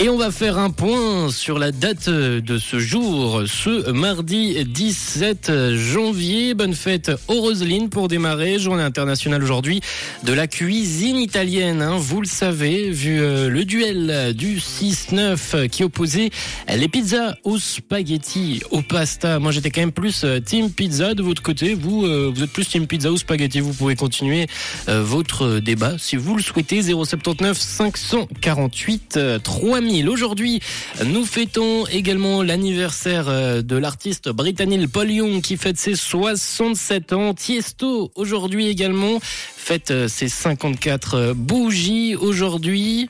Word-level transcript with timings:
Et 0.00 0.08
on 0.08 0.16
va 0.16 0.30
faire 0.30 0.58
un 0.58 0.70
point 0.70 1.28
sur 1.32 1.58
la 1.58 1.72
date 1.72 2.08
de 2.08 2.58
ce 2.58 2.78
jour, 2.78 3.42
ce 3.46 3.90
mardi 3.90 4.64
17 4.64 5.74
janvier. 5.74 6.54
Bonne 6.54 6.74
fête 6.74 7.10
aux 7.26 7.40
Roselines 7.40 7.88
pour 7.88 8.06
démarrer. 8.06 8.60
Journée 8.60 8.84
internationale 8.84 9.42
aujourd'hui 9.42 9.80
de 10.22 10.32
la 10.32 10.46
cuisine 10.46 11.16
italienne. 11.16 11.82
Hein. 11.82 11.96
Vous 11.98 12.20
le 12.20 12.28
savez, 12.28 12.90
vu 12.90 13.20
euh, 13.20 13.48
le 13.48 13.64
duel 13.64 14.34
du 14.36 14.58
6-9 14.58 15.68
qui 15.68 15.82
opposait 15.82 16.30
les 16.72 16.86
pizzas 16.86 17.34
aux 17.42 17.58
spaghettis, 17.58 18.62
aux 18.70 18.82
pasta. 18.82 19.40
Moi, 19.40 19.50
j'étais 19.50 19.70
quand 19.70 19.80
même 19.80 19.90
plus 19.90 20.22
euh, 20.22 20.38
team 20.38 20.70
pizza 20.70 21.14
de 21.14 21.24
votre 21.24 21.42
côté. 21.42 21.74
Vous, 21.74 22.06
euh, 22.06 22.30
vous 22.32 22.44
êtes 22.44 22.52
plus 22.52 22.68
team 22.68 22.86
pizza 22.86 23.10
ou 23.10 23.16
spaghettis. 23.16 23.58
Vous 23.58 23.74
pouvez 23.74 23.96
continuer 23.96 24.46
votre 24.86 25.58
débat 25.58 25.96
si 25.98 26.14
vous 26.14 26.36
le 26.36 26.42
souhaitez. 26.42 26.82
079 26.82 27.58
548 27.58 29.18
3000. 29.42 29.87
Aujourd'hui, 29.88 30.60
nous 31.06 31.24
fêtons 31.24 31.86
également 31.86 32.42
l'anniversaire 32.42 33.28
euh, 33.28 33.62
de 33.62 33.74
l'artiste 33.74 34.28
britannique 34.28 34.92
Paul 34.92 35.10
Young 35.10 35.40
qui 35.40 35.56
fête 35.56 35.78
ses 35.78 35.96
67 35.96 37.14
ans. 37.14 37.32
Tiesto, 37.32 38.12
aujourd'hui 38.14 38.68
également, 38.68 39.18
fête 39.22 39.90
euh, 39.90 40.06
ses 40.06 40.28
54 40.28 41.14
euh, 41.14 41.34
bougies 41.34 42.16
aujourd'hui. 42.16 43.08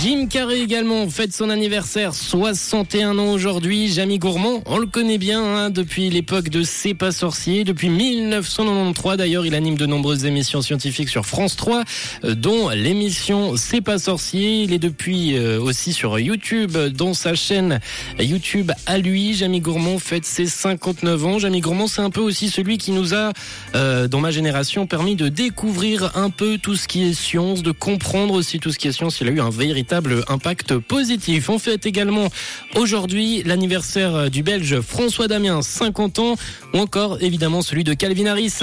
Jim 0.00 0.26
Carrey 0.28 0.60
également 0.60 1.08
fête 1.08 1.32
son 1.32 1.50
anniversaire, 1.50 2.14
61 2.14 3.18
ans 3.18 3.32
aujourd'hui. 3.32 3.92
Jamie 3.92 4.18
Gourmand, 4.18 4.62
on 4.66 4.78
le 4.78 4.86
connaît 4.86 5.18
bien 5.18 5.42
hein, 5.42 5.70
depuis 5.70 6.08
l'époque 6.08 6.48
de 6.48 6.62
C'est 6.62 6.94
pas 6.94 7.10
sorcier, 7.10 7.64
depuis 7.64 7.88
1993 7.88 9.16
d'ailleurs, 9.16 9.44
il 9.44 9.54
anime 9.54 9.76
de 9.76 9.86
nombreuses 9.86 10.24
émissions 10.24 10.62
scientifiques 10.62 11.08
sur 11.08 11.26
France 11.26 11.56
3, 11.56 11.82
euh, 12.24 12.34
dont 12.34 12.68
l'émission 12.70 13.56
C'est 13.56 13.80
pas 13.80 13.98
sorcier. 13.98 14.62
Il 14.62 14.72
est 14.72 14.78
depuis 14.78 15.36
euh, 15.36 15.60
aussi 15.60 15.92
sur 15.92 16.18
YouTube, 16.18 16.76
dans 16.76 17.12
sa 17.12 17.34
chaîne 17.34 17.80
YouTube 18.20 18.70
à 18.86 18.98
lui. 18.98 19.34
Jamie 19.34 19.60
Gourmand 19.60 19.98
fête 19.98 20.24
ses 20.24 20.46
59 20.46 21.26
ans. 21.26 21.38
Jamie 21.40 21.60
Gourmand, 21.60 21.88
c'est 21.88 22.02
un 22.02 22.10
peu 22.10 22.20
aussi 22.20 22.50
celui 22.50 22.78
qui 22.78 22.92
nous 22.92 23.14
a, 23.14 23.32
euh, 23.74 24.06
dans 24.06 24.20
ma 24.20 24.30
génération, 24.30 24.86
permis 24.86 25.16
de 25.16 25.28
découvrir 25.28 26.16
un 26.16 26.30
peu 26.30 26.58
tout 26.58 26.76
ce 26.76 26.86
qui 26.86 27.02
est 27.02 27.14
science, 27.14 27.62
de 27.62 27.72
comprendre 27.72 28.34
aussi 28.34 28.45
tout 28.60 28.72
ce 28.72 28.78
qui 28.78 28.88
est 28.88 28.92
science. 28.92 29.20
Il 29.20 29.28
a 29.28 29.30
eu 29.32 29.40
un 29.40 29.50
véritable 29.50 30.24
impact 30.28 30.78
positif. 30.78 31.48
On 31.48 31.58
fête 31.58 31.86
également 31.86 32.28
aujourd'hui 32.76 33.42
l'anniversaire 33.44 34.30
du 34.30 34.42
Belge 34.42 34.80
François 34.80 35.28
Damien, 35.28 35.62
50 35.62 36.18
ans, 36.20 36.36
ou 36.72 36.78
encore 36.78 37.18
évidemment 37.20 37.62
celui 37.62 37.84
de 37.84 37.94
Calvin 37.94 38.26
Harris. 38.26 38.60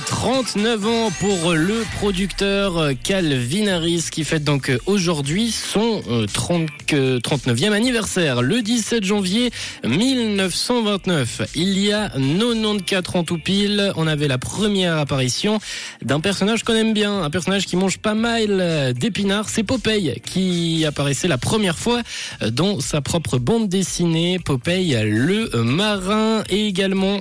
39 0.00 0.86
ans 0.86 1.10
pour 1.20 1.52
le 1.52 1.84
producteur 1.96 2.90
Calvin 3.02 3.68
Harris 3.68 4.06
qui 4.10 4.24
fête 4.24 4.42
donc 4.42 4.72
aujourd'hui 4.86 5.50
son 5.50 6.02
euh, 6.08 6.26
30, 6.32 6.68
euh, 6.92 7.20
39e 7.20 7.72
anniversaire. 7.72 8.42
Le 8.42 8.62
17 8.62 9.04
janvier 9.04 9.50
1929, 9.84 11.42
il 11.54 11.78
y 11.78 11.92
a 11.92 12.08
94 12.08 13.16
ans 13.16 13.24
tout 13.24 13.38
pile, 13.38 13.92
on 13.96 14.06
avait 14.06 14.28
la 14.28 14.38
première 14.38 14.98
apparition 14.98 15.60
d'un 16.02 16.20
personnage 16.20 16.64
qu'on 16.64 16.74
aime 16.74 16.94
bien, 16.94 17.22
un 17.22 17.30
personnage 17.30 17.66
qui 17.66 17.76
mange 17.76 17.98
pas 17.98 18.14
mal 18.14 18.94
d'épinards, 18.94 19.48
c'est 19.48 19.62
Popeye 19.62 20.20
qui 20.24 20.84
apparaissait 20.86 21.28
la 21.28 21.38
première 21.38 21.78
fois 21.78 22.02
dans 22.50 22.80
sa 22.80 23.00
propre 23.00 23.38
bande 23.38 23.68
dessinée, 23.68 24.38
Popeye 24.38 24.96
le 25.04 25.50
marin 25.62 26.42
et 26.48 26.66
également 26.66 27.20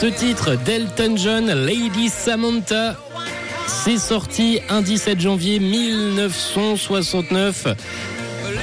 ce 0.00 0.06
titre 0.06 0.56
d'Elton 0.64 1.16
John, 1.16 1.66
Lady 1.66 2.08
Samantha, 2.08 2.96
c'est 3.66 3.98
sorti 3.98 4.60
un 4.68 4.80
17 4.80 5.18
janvier 5.18 5.58
1969. 5.58 7.66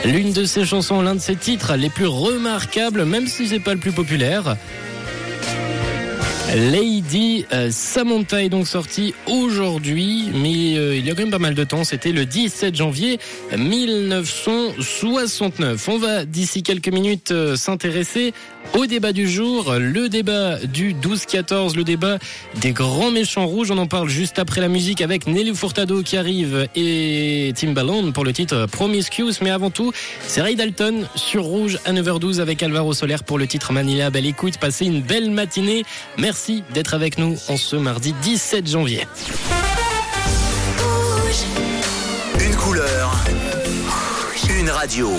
L'une 0.06 0.32
de 0.32 0.46
ses 0.46 0.64
chansons, 0.64 1.02
l'un 1.02 1.16
de 1.16 1.20
ses 1.20 1.36
titres 1.36 1.76
les 1.76 1.90
plus 1.90 2.08
remarquables, 2.08 3.04
même 3.04 3.28
si 3.28 3.50
c'est 3.50 3.60
pas 3.60 3.74
le 3.74 3.82
plus 3.82 3.92
populaire. 3.92 4.56
Lady 6.56 7.46
euh, 7.52 7.70
Samantha 7.70 8.42
est 8.42 8.50
donc 8.50 8.66
sorti 8.66 9.14
aujourd'hui, 9.28 10.30
mais 10.34 10.78
euh, 10.78 10.96
il 10.96 11.06
y 11.06 11.10
a 11.10 11.14
quand 11.14 11.24
même 11.24 11.32
pas 11.32 11.40
mal 11.40 11.54
de 11.54 11.66
temps. 11.66 11.84
C'était 11.84 12.14
le 12.14 12.26
17 12.26 12.76
janvier 12.76 13.20
1969. 13.58 15.90
On 15.90 15.98
va 15.98 16.24
d'ici 16.24 16.64
quelques 16.64 16.88
minutes 16.88 17.32
euh, 17.32 17.58
s'intéresser 17.58 18.34
au 18.74 18.86
débat 18.86 19.14
du 19.14 19.30
jour, 19.30 19.74
le 19.80 20.10
débat 20.10 20.58
du 20.60 20.94
12-14, 20.94 21.76
le 21.76 21.84
débat 21.84 22.18
des 22.56 22.72
grands 22.72 23.12
méchants 23.12 23.46
rouges. 23.46 23.72
On 23.72 23.78
en 23.78 23.88
parle 23.88 24.10
juste 24.10 24.40
après 24.40 24.62
la 24.62 24.68
musique 24.68 25.02
avec 25.02 25.28
Nelly 25.28 25.56
Furtado 25.56 26.02
qui 26.04 26.18
arrive 26.18 26.68
et 26.76 27.54
Timbaland 27.56 28.12
pour 28.12 28.26
le 28.26 28.34
titre 28.34 28.66
Promiscuous. 28.72 29.34
Mais 29.42 29.50
avant 29.50 29.70
tout, 29.70 29.92
c'est 30.28 30.42
Ray 30.42 30.56
Dalton 30.56 31.08
sur 31.16 31.44
Rouge 31.44 31.80
à 31.86 31.94
9h12 31.94 32.40
avec 32.40 32.64
Alvaro 32.64 32.94
Soler 32.94 33.18
pour 33.26 33.38
le 33.38 33.48
titre 33.48 33.72
Manila. 33.74 34.10
Belle 34.10 34.26
écoute, 34.26 34.58
passez 34.58 34.86
une 34.86 35.02
belle 35.02 35.32
matinée. 35.32 35.86
Merci 36.18 36.64
d'être 36.74 36.94
avec 36.94 37.18
nous 37.18 37.38
en 37.48 37.58
ce 37.58 37.76
mardi 37.76 38.14
17 38.22 38.70
janvier. 38.70 39.08
Rouge, 40.80 42.46
Une 42.46 42.56
couleur. 42.56 43.24
Une 44.60 44.70
radio. 44.70 45.12